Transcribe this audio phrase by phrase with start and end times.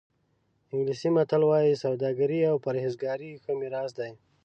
[0.73, 4.11] انګلیسي متل وایي سوداګري او پرهېزګاري ښه میراث دی.